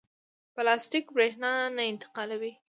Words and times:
پلاستیک 0.53 1.05
برېښنا 1.15 1.51
نه 1.75 1.83
انتقالوي. 1.91 2.53